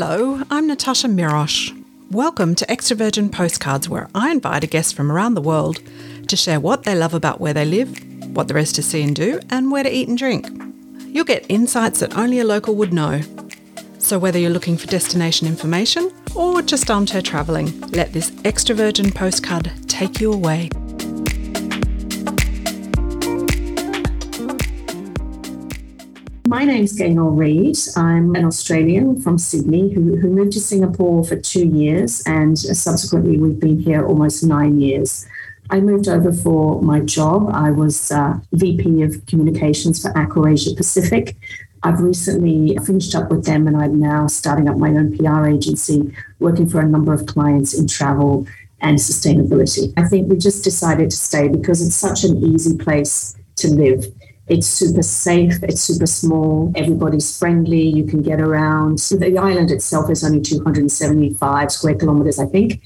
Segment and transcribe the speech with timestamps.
[0.00, 1.76] Hello, I'm Natasha Mirosh.
[2.12, 5.80] Welcome to Extra Virgin Postcards, where I invite a guest from around the world
[6.28, 7.98] to share what they love about where they live,
[8.32, 10.46] what there is to see and do, and where to eat and drink.
[11.08, 13.22] You'll get insights that only a local would know.
[13.98, 19.10] So, whether you're looking for destination information or just armchair travelling, let this Extra Virgin
[19.10, 20.70] postcard take you away.
[26.48, 27.76] My name's Gaynor Reid.
[27.94, 33.36] I'm an Australian from Sydney who, who moved to Singapore for two years, and subsequently,
[33.36, 35.28] we've been here almost nine years.
[35.68, 37.50] I moved over for my job.
[37.52, 41.36] I was uh, VP of Communications for Accor Asia Pacific.
[41.82, 46.14] I've recently finished up with them, and I'm now starting up my own PR agency,
[46.38, 48.46] working for a number of clients in travel
[48.80, 49.92] and sustainability.
[49.98, 54.06] I think we just decided to stay because it's such an easy place to live.
[54.48, 58.98] It's super safe, it's super small, everybody's friendly, you can get around.
[58.98, 62.82] The island itself is only 275 square kilometers, I think.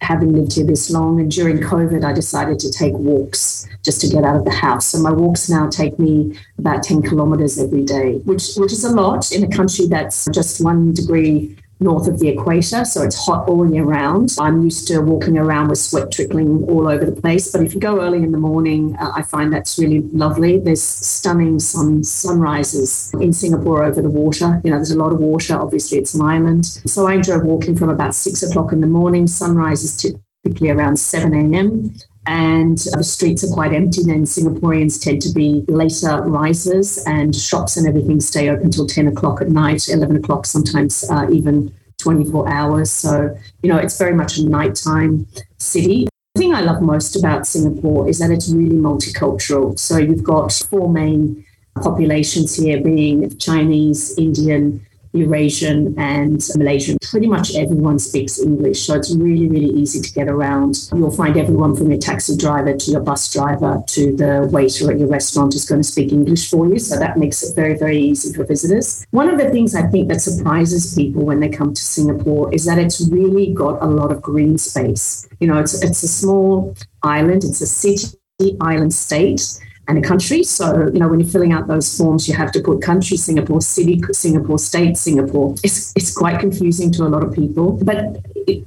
[0.00, 4.08] Having lived here this long, and during COVID, I decided to take walks just to
[4.08, 4.86] get out of the house.
[4.86, 8.90] So my walks now take me about 10 kilometers every day, which, which is a
[8.90, 13.48] lot in a country that's just one degree north of the equator, so it's hot
[13.48, 14.36] all year round.
[14.38, 17.80] I'm used to walking around with sweat trickling all over the place, but if you
[17.80, 20.58] go early in the morning, uh, I find that's really lovely.
[20.58, 24.60] There's stunning sun sunrises in Singapore over the water.
[24.62, 25.56] You know, there's a lot of water.
[25.56, 29.26] Obviously, it's an island, so I enjoy walking from about six o'clock in the morning.
[29.26, 29.96] Sunrise is
[30.44, 31.94] typically around seven a.m
[32.30, 34.02] and the streets are quite empty.
[34.02, 39.08] And Singaporeans tend to be later risers, and shops and everything stay open till 10
[39.08, 42.90] o'clock at night, 11 o'clock, sometimes uh, even 24 hours.
[42.92, 45.26] So, you know, it's very much a nighttime
[45.58, 46.06] city.
[46.36, 49.76] The thing I love most about Singapore is that it's really multicultural.
[49.76, 51.44] So you've got four main
[51.82, 56.96] populations here being Chinese, Indian, Eurasian and Malaysian.
[57.10, 60.88] Pretty much everyone speaks English, so it's really, really easy to get around.
[60.94, 64.98] You'll find everyone from your taxi driver to your bus driver to the waiter at
[64.98, 67.98] your restaurant is going to speak English for you, so that makes it very, very
[67.98, 69.04] easy for visitors.
[69.10, 72.64] One of the things I think that surprises people when they come to Singapore is
[72.66, 75.28] that it's really got a lot of green space.
[75.40, 78.16] You know, it's, it's a small island, it's a city
[78.60, 79.42] island state
[79.90, 80.44] and a country.
[80.44, 83.60] So, you know, when you're filling out those forms, you have to put country, Singapore,
[83.60, 85.56] city, Singapore, state, Singapore.
[85.64, 87.72] It's, it's quite confusing to a lot of people.
[87.72, 88.62] But it,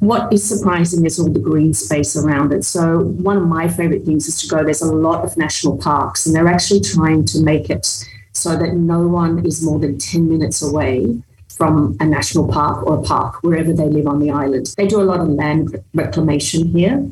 [0.00, 2.62] what is surprising is all the green space around it.
[2.64, 6.26] So, one of my favorite things is to go, there's a lot of national parks,
[6.26, 7.86] and they're actually trying to make it
[8.32, 12.98] so that no one is more than 10 minutes away from a national park or
[12.98, 14.74] a park wherever they live on the island.
[14.76, 17.10] They do a lot of land reclamation here.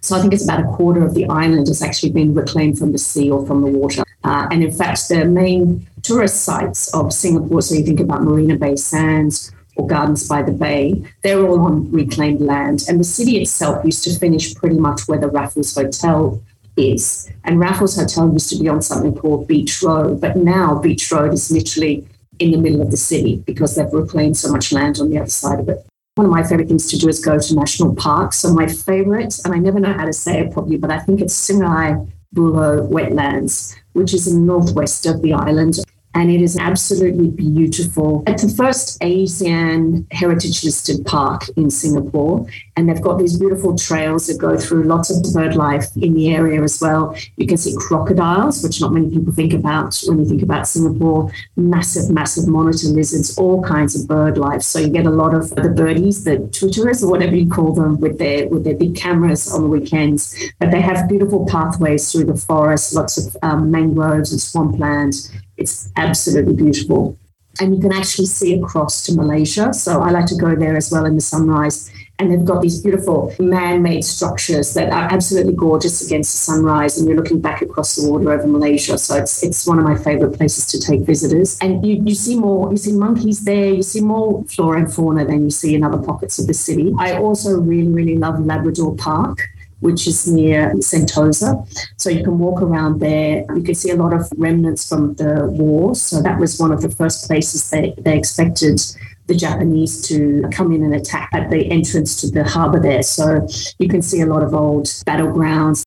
[0.00, 2.92] So I think it's about a quarter of the island has actually been reclaimed from
[2.92, 4.04] the sea or from the water.
[4.24, 8.56] Uh, and in fact, the main tourist sites of Singapore, so you think about Marina
[8.56, 12.84] Bay Sands or Gardens by the Bay, they're all on reclaimed land.
[12.88, 16.42] And the city itself used to finish pretty much where the Raffles Hotel
[16.76, 17.30] is.
[17.44, 21.32] And Raffles Hotel used to be on something called Beach Road, but now Beach Road
[21.32, 22.06] is literally
[22.38, 25.30] in the middle of the city because they've reclaimed so much land on the other
[25.30, 25.84] side of it
[26.18, 28.38] one of my favorite things to do is go to national parks.
[28.38, 31.20] So my favorite, and I never know how to say it properly, but I think
[31.20, 35.78] it's Sungai Buloh Wetlands, which is in northwest of the island
[36.14, 38.22] and it is absolutely beautiful.
[38.26, 42.46] It's the first ASEAN heritage listed park in Singapore,
[42.76, 46.34] and they've got these beautiful trails that go through lots of bird life in the
[46.34, 47.16] area as well.
[47.36, 51.30] You can see crocodiles, which not many people think about when you think about Singapore,
[51.56, 54.62] massive, massive monitor lizards, all kinds of bird life.
[54.62, 58.00] So you get a lot of the birdies, the twitterers, or whatever you call them,
[58.00, 60.50] with their with their big cameras on the weekends.
[60.58, 65.14] But they have beautiful pathways through the forest, lots of um, mangroves and swampland
[65.58, 67.18] it's absolutely beautiful.
[67.60, 69.74] And you can actually see across to Malaysia.
[69.74, 71.90] So I like to go there as well in the sunrise.
[72.20, 76.98] And they've got these beautiful man made structures that are absolutely gorgeous against the sunrise.
[76.98, 78.96] And you're looking back across the water over Malaysia.
[78.96, 81.58] So it's, it's one of my favorite places to take visitors.
[81.60, 85.24] And you, you see more, you see monkeys there, you see more flora and fauna
[85.24, 86.92] than you see in other pockets of the city.
[86.98, 89.48] I also really, really love Labrador Park
[89.80, 91.66] which is near Sentosa.
[91.96, 93.44] So you can walk around there.
[93.54, 95.94] You can see a lot of remnants from the war.
[95.94, 98.80] So that was one of the first places they, they expected
[99.26, 103.02] the Japanese to come in and attack at the entrance to the harbour there.
[103.02, 103.46] So
[103.78, 105.84] you can see a lot of old battlegrounds.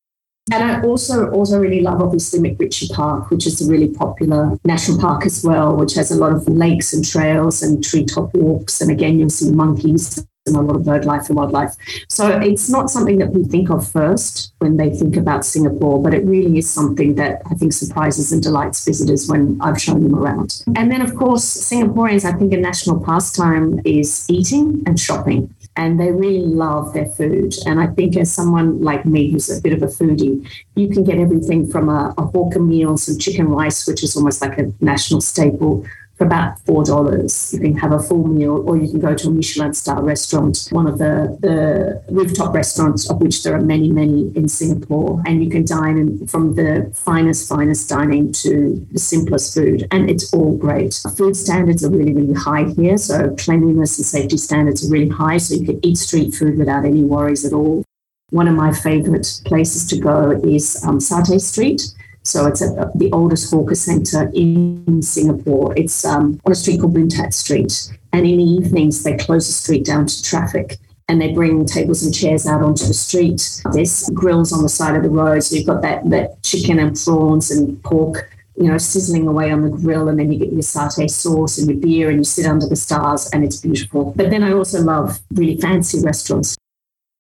[0.52, 5.00] And I also also really love obviously MacRitchie Park, which is a really popular national
[5.00, 8.82] park as well, which has a lot of lakes and trails and treetop walks.
[8.82, 11.76] And again, you'll see monkeys and a lot of bird life and wildlife.
[12.10, 16.16] So it's not something that we think of first when they think about Singapore, but
[16.16, 20.16] it really is something that I think surprises and delights visitors when I've shown them
[20.16, 20.64] around.
[20.76, 25.54] And then, of course, Singaporeans, I think a national pastime is eating and shopping.
[25.78, 27.54] And they really love their food.
[27.66, 30.46] And I think, as someone like me who's a bit of a foodie,
[30.76, 34.42] you can get everything from a, a hawker meal, some chicken rice, which is almost
[34.42, 35.88] like a national staple,
[36.22, 37.52] for about four dollars.
[37.52, 40.68] You can have a full meal, or you can go to a Michelin star restaurant,
[40.70, 45.44] one of the, the rooftop restaurants, of which there are many, many in Singapore, and
[45.44, 50.32] you can dine in, from the finest, finest dining to the simplest food, and it's
[50.32, 50.94] all great.
[51.18, 55.38] Food standards are really, really high here, so cleanliness and safety standards are really high,
[55.38, 57.84] so you can eat street food without any worries at all.
[58.30, 61.82] One of my favorite places to go is um, Satay Street
[62.24, 65.74] so it's the oldest hawker centre in Singapore.
[65.76, 67.92] It's um, on a street called Boon Street.
[68.14, 70.78] And in the evenings, they close the street down to traffic
[71.08, 73.62] and they bring tables and chairs out onto the street.
[73.74, 75.44] There's grills on the side of the road.
[75.44, 78.30] So you've got that, that chicken and prawns and pork
[78.62, 81.70] you know, sizzling away on the grill, and then you get your satay sauce and
[81.70, 84.14] your beer, and you sit under the stars, and it's beautiful.
[84.16, 86.58] But then I also love really fancy restaurants.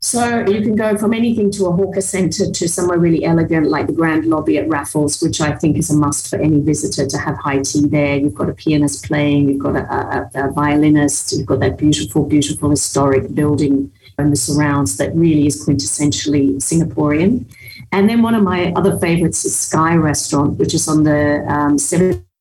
[0.03, 3.85] So you can go from anything to a hawker centre to somewhere really elegant like
[3.85, 7.17] the Grand Lobby at Raffles, which I think is a must for any visitor to
[7.19, 8.17] have high tea there.
[8.17, 12.25] You've got a pianist playing, you've got a, a, a violinist, you've got that beautiful,
[12.25, 17.45] beautiful historic building and the surrounds that really is quintessentially Singaporean.
[17.91, 21.77] And then one of my other favorites is Sky Restaurant, which is on the um,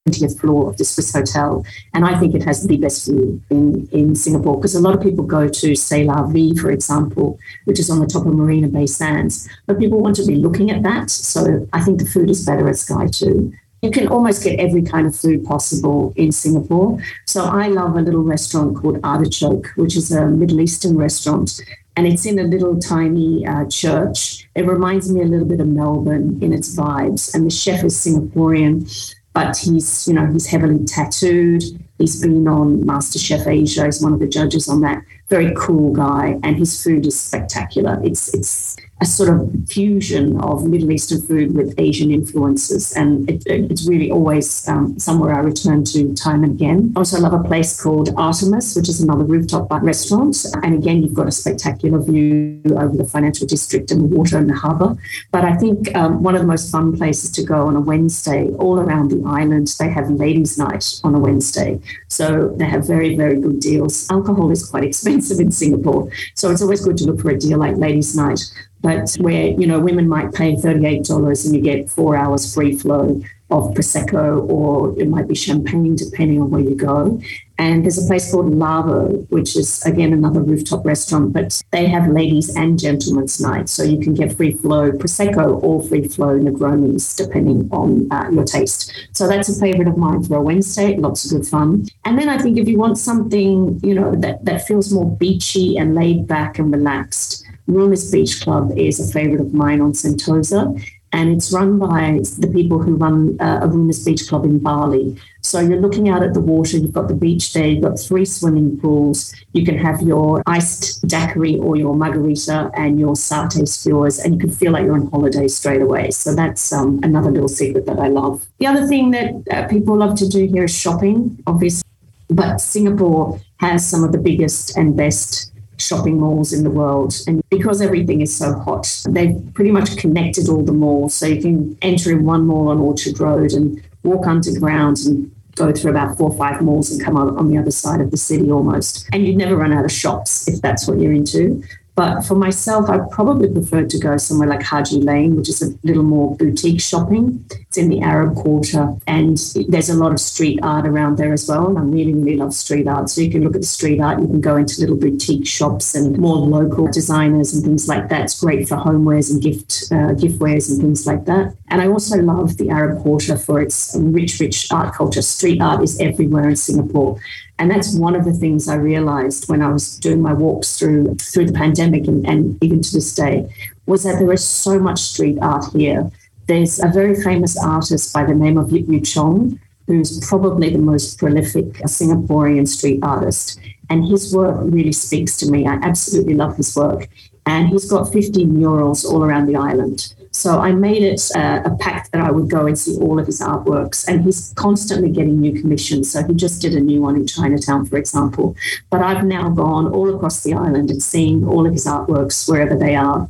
[0.09, 1.65] 20th floor of the Swissôtel.
[1.95, 5.03] And I think it has the best view in, in Singapore because a lot of
[5.03, 8.69] people go to CÉ LA VI, for example, which is on the top of Marina
[8.69, 9.49] Bay Sands.
[9.67, 11.11] But people want to be looking at that.
[11.11, 13.53] So I think the food is better at Sky too.
[13.83, 17.03] You can almost get every kind of food possible in Singapore.
[17.27, 21.61] So I love a little restaurant called Artichoke, which is a Middle Eastern restaurant
[21.97, 24.49] and it's in a little tiny uh, church.
[24.55, 27.97] It reminds me a little bit of Melbourne in its vibes, and the chef is
[27.97, 28.89] Singaporean
[29.33, 31.63] but he's you know he's heavily tattooed.
[31.99, 33.85] He's been on MasterChef Asia.
[33.85, 35.03] He's one of the judges on that.
[35.29, 38.01] Very cool guy, and his food is spectacular.
[38.03, 42.93] It's it's a sort of fusion of Middle Eastern food with Asian influences.
[42.93, 46.93] And it, it's really always um, somewhere I return to time and again.
[46.95, 50.45] I also love a place called Artemis, which is another rooftop restaurant.
[50.63, 54.51] And again, you've got a spectacular view over the financial district and the water and
[54.51, 54.97] the harbour.
[55.31, 58.49] But I think um, one of the most fun places to go on a Wednesday,
[58.59, 61.81] all around the island, they have ladies' night on a Wednesday.
[62.09, 64.11] So they have very, very good deals.
[64.11, 66.11] Alcohol is quite expensive in Singapore.
[66.35, 68.41] So it's always good to look for a deal like ladies' night
[68.83, 73.21] but where you know women might pay $38 and you get four hours free flow
[73.51, 77.21] of prosecco or it might be champagne depending on where you go
[77.61, 82.09] and there's a place called Lavo, which is again another rooftop restaurant, but they have
[82.09, 83.73] ladies and gentlemen's nights.
[83.73, 88.45] So you can get free flow Prosecco or free flow Negronis, depending on uh, your
[88.45, 88.95] taste.
[89.13, 90.97] So that's a favorite of mine for a Wednesday.
[90.97, 91.87] Lots of good fun.
[92.07, 95.77] And then I think if you want something, you know, that, that feels more beachy
[95.77, 100.83] and laid back and relaxed, Rumours Beach Club is a favorite of mine on Sentosa,
[101.13, 105.17] and it's run by the people who run uh, a Rumours Beach Club in Bali.
[105.43, 108.25] So you're looking out at the water, you've got the beach there, you've got three
[108.25, 109.35] swimming pools.
[109.53, 114.41] You can have your iced daiquiri or your margarita and your satay skewers, and you
[114.41, 116.11] can feel like you're on holiday straight away.
[116.11, 118.47] So that's um, another little secret that I love.
[118.59, 121.89] The other thing that uh, people love to do here is shopping, obviously,
[122.29, 125.53] but Singapore has some of the biggest and best
[125.91, 127.13] shopping malls in the world.
[127.27, 131.15] And because everything is so hot, they've pretty much connected all the malls.
[131.15, 135.73] So you can enter in one mall on Orchard Road and walk underground and go
[135.73, 138.17] through about four or five malls and come out on the other side of the
[138.17, 139.09] city almost.
[139.13, 141.63] And you'd never run out of shops if that's what you're into.
[141.97, 145.75] But for myself, I probably prefer to go somewhere like Haji Lane, which is a
[145.83, 147.45] little more boutique shopping.
[147.71, 151.47] It's in the Arab Quarter, and there's a lot of street art around there as
[151.49, 151.69] well.
[151.69, 153.09] And I really, really love street art.
[153.09, 155.95] So you can look at the street art, you can go into little boutique shops
[155.95, 158.23] and more local designers and things like that.
[158.23, 161.55] It's great for homewares and gift uh, giftwares and things like that.
[161.69, 165.23] And I also love the Arab Quarter for its rich, rich art culture.
[165.23, 167.21] Street art is everywhere in Singapore.
[167.61, 171.15] And that's one of the things I realized when I was doing my walks through
[171.21, 173.49] through the pandemic and, and even to this day,
[173.87, 176.11] was that there is so much street art here.
[176.51, 180.81] There's a very famous artist by the name of Yip Yew Chong, who's probably the
[180.81, 183.61] most prolific Singaporean street artist.
[183.89, 185.69] And his work really speaks to me.
[185.69, 187.09] I absolutely love his work.
[187.47, 190.13] And he's got 50 murals all around the island.
[190.41, 193.27] So I made it uh, a pact that I would go and see all of
[193.27, 194.09] his artworks.
[194.09, 196.11] And he's constantly getting new commissions.
[196.11, 198.57] So he just did a new one in Chinatown, for example.
[198.89, 202.75] But I've now gone all across the island and seen all of his artworks wherever
[202.75, 203.29] they are.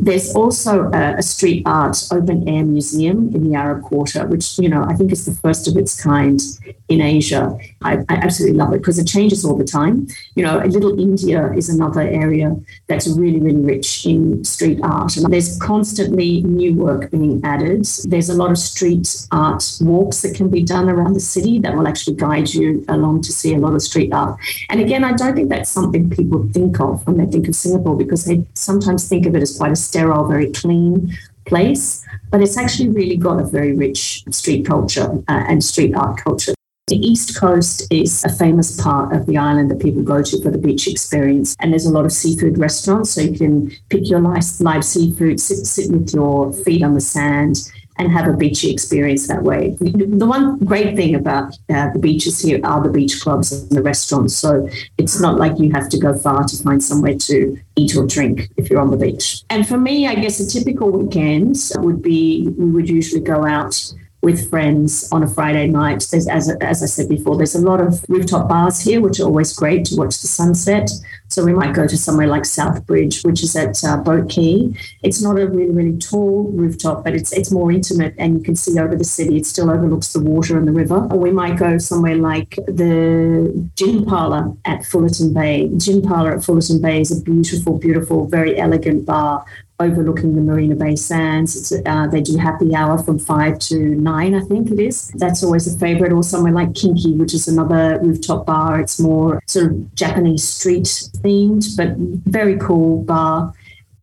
[0.00, 4.68] There's also a, a, street art open air museum in the Arab Quarter, which, you
[4.68, 6.40] know, I think is the first of its kind
[6.88, 7.56] in Asia.
[7.82, 10.06] I, I absolutely love it because it changes all the time.
[10.36, 15.16] You know, Little India is another area that's really, really rich in street art.
[15.16, 17.84] And there's constantly new work being added.
[18.04, 21.76] There's a lot of street art walks that can be done around the city that
[21.76, 24.38] will actually guide you along to see a lot of street art.
[24.68, 27.96] And again, I don't think that's something people think of when they think of Singapore
[27.96, 32.04] because they sometimes think of it as quite a sterile, very clean place.
[32.30, 36.57] But it's actually really got a very rich street culture uh, and street art culture.
[36.88, 40.50] The East Coast is a famous part of the island that people go to for
[40.50, 41.54] the beach experience.
[41.60, 45.38] And there's a lot of seafood restaurants, so you can pick your live, live seafood,
[45.38, 49.76] sit, sit with your feet on the sand, and have a beachy experience that way.
[49.80, 53.82] The one great thing about uh, the beaches here are the beach clubs and the
[53.82, 54.34] restaurants.
[54.34, 54.66] So
[54.96, 58.48] it's not like you have to go far to find somewhere to eat or drink
[58.56, 59.42] if you're on the beach.
[59.50, 63.92] And for me, I guess a typical weekend would be we would usually go out
[64.28, 66.06] with friends on a Friday night.
[66.10, 69.24] There's, as, as I said before, there's a lot of rooftop bars here, which are
[69.24, 70.90] always great to watch the sunset.
[71.28, 74.74] So we might go to somewhere like Southbridge, which is at uh, Boat Quay.
[75.02, 78.56] It's not a really, really tall rooftop, but it's it's more intimate and you can
[78.56, 79.36] see over the city.
[79.38, 80.98] It still overlooks the water and the river.
[81.10, 85.70] Or we might go somewhere like the Gin Parlour at Fullerton Bay.
[85.78, 89.44] Gin Parlour at Fullerton Bay is a beautiful, beautiful, very elegant bar
[89.80, 91.72] overlooking the Marina Bay Sands.
[91.86, 95.08] Uh, they do happy hour from five to nine, I think it is.
[95.16, 96.12] That's always a favorite.
[96.12, 98.80] Or somewhere like Kinki, which is another rooftop bar.
[98.80, 100.84] It's more sort of Japanese street
[101.22, 101.96] themed, but
[102.30, 103.52] very cool bar.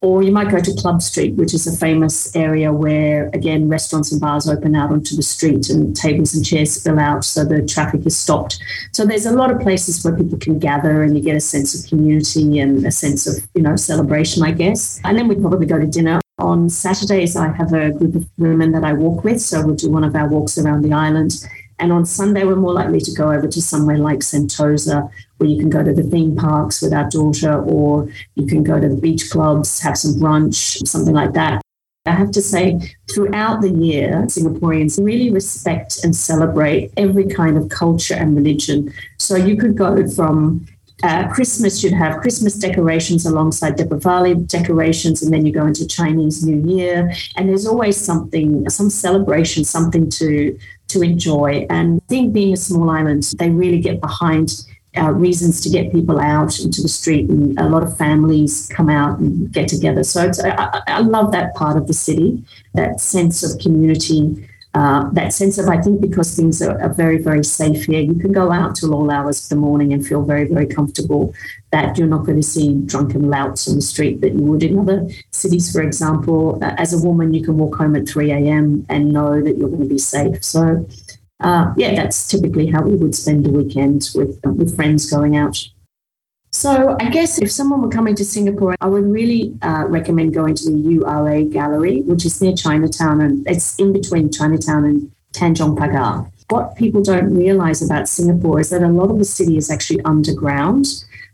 [0.06, 4.12] Or you might go to Club Street, which is a famous area where, again, restaurants
[4.12, 7.66] and bars open out onto the street and tables and chairs spill out, so the
[7.66, 8.60] traffic is stopped.
[8.92, 11.74] So there's a lot of places where people can gather and you get a sense
[11.74, 15.02] of community and a sense of, you know, celebration, I guess.
[15.04, 16.22] And then we probably go to dinner.
[16.38, 19.42] On Saturdays, I have a group of women that I walk with.
[19.42, 21.32] So we'll do one of our walks around the island.
[21.80, 25.60] And on Sunday, we're more likely to go over to somewhere like Sentosa, where you
[25.60, 28.96] can go to the theme parks with our daughter, or you can go to the
[28.96, 31.62] beach clubs, have some brunch, something like that.
[32.08, 32.80] I have to say,
[33.12, 38.94] throughout the year, Singaporeans really respect and celebrate every kind of culture and religion.
[39.18, 40.68] So you could go from
[41.04, 46.46] uh, Christmas, you'd have Christmas decorations alongside Deepavali decorations, and then you go into Chinese
[46.46, 50.58] New Year, and there's always something, some celebration, something to
[50.96, 51.68] to enjoy.
[51.70, 54.66] And I think being a small island, they really get behind
[54.98, 58.90] uh, reasons to get people out into the street, and a lot of families come
[58.90, 60.04] out and get together.
[60.04, 62.42] So I, I, love that part of the city,
[62.76, 64.48] that sense of community.
[64.76, 68.16] Uh, that sense of, I think, because things are, are, very, very safe here, you
[68.16, 71.34] can go out till all hours of the morning and feel very, very comfortable
[71.72, 74.78] that you're not going to see drunken louts on the street that you would in
[74.78, 76.62] other cities, for example.
[76.62, 78.86] Uh, as a woman, you can walk home at 3 a.m.
[78.90, 80.44] and know that you're going to be safe.
[80.44, 80.86] So
[81.40, 85.58] uh, yeah, that's typically how we would spend the weekend with with friends going out.
[86.56, 90.56] So I guess if someone were coming to Singapore, I would really uh, recommend going
[90.56, 95.78] to the URA Gallery, which is near Chinatown, and it's in between Chinatown and Tanjong
[95.78, 96.32] Pagar.
[96.50, 100.00] What people don't realize about Singapore is that a lot of the city is actually
[100.06, 100.86] underground.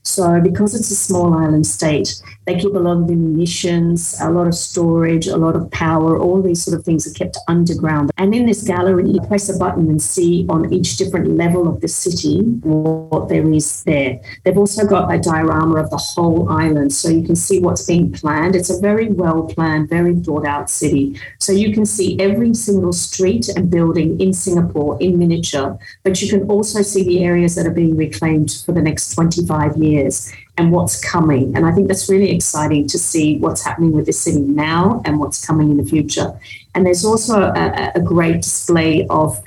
[0.01, 4.48] So, because it's a small island state, they keep a lot of munitions, a lot
[4.48, 8.12] of storage, a lot of power, all these sort of things are kept underground.
[8.17, 11.81] And in this gallery, you press a button and see on each different level of
[11.81, 14.19] the city what there is there.
[14.43, 18.12] They've also got a diorama of the whole island, so you can see what's being
[18.12, 18.55] planned.
[18.55, 21.19] It's a very well planned, very thought out city.
[21.39, 26.29] So, you can see every single street and building in Singapore in miniature, but you
[26.29, 30.31] can also see the areas that are being reclaimed for the next 25 years years
[30.58, 31.55] and what's coming.
[31.55, 35.20] And I think that's really exciting to see what's happening with the city now and
[35.20, 36.38] what's coming in the future.
[36.75, 39.41] And there's also a, a great display of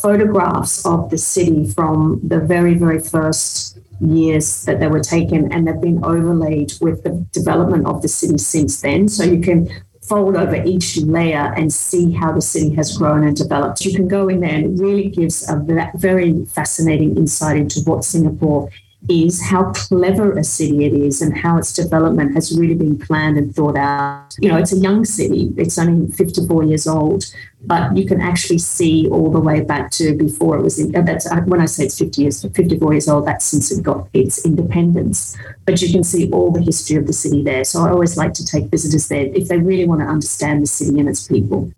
[0.00, 5.66] photographs of the city from the very, very first years that they were taken, and
[5.66, 9.08] they've been overlaid with the development of the city since then.
[9.08, 9.68] So you can
[10.02, 13.84] fold over each layer and see how the city has grown and developed.
[13.84, 15.56] You can go in there and it really gives a
[15.94, 18.68] very fascinating insight into what Singapore
[19.08, 23.36] is how clever a city it is and how its development has really been planned
[23.36, 24.36] and thought out.
[24.38, 27.24] You know, it's a young city, it's only 54 years old,
[27.62, 31.02] but you can actually see all the way back to before it was in, uh,
[31.02, 34.08] that's uh, when I say it's 50 years, 54 years old, that's since it got
[34.12, 35.36] its independence.
[35.66, 37.64] But you can see all the history of the city there.
[37.64, 40.66] So I always like to take visitors there if they really want to understand the
[40.66, 41.72] city and its people.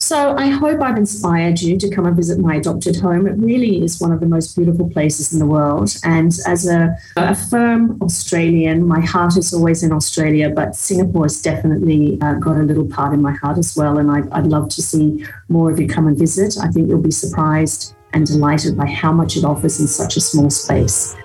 [0.00, 3.26] So I hope I've inspired you to come and visit my adopted home.
[3.26, 5.96] It really is one of the most beautiful places in the world.
[6.04, 11.40] And as a, a firm Australian, my heart is always in Australia, but Singapore has
[11.40, 13.98] definitely uh, got a little part in my heart as well.
[13.98, 16.58] And I, I'd love to see more of you come and visit.
[16.62, 20.20] I think you'll be surprised and delighted by how much it offers in such a
[20.20, 21.16] small space.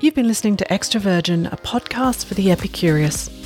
[0.00, 3.39] You've been listening to Extra Virgin, a podcast for the Epicurious.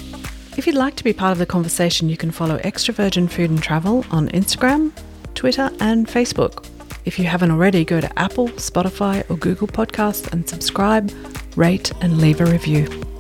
[0.57, 3.51] If you'd like to be part of the conversation, you can follow Extra Virgin Food
[3.51, 4.93] and Travel on Instagram,
[5.35, 6.65] Twitter, and Facebook.
[7.05, 11.11] If you haven't already, go to Apple, Spotify, or Google Podcasts and subscribe,
[11.57, 13.14] rate, and leave a review.